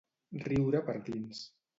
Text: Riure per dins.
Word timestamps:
Riure 0.45 0.81
per 0.87 0.95
dins. 1.11 1.43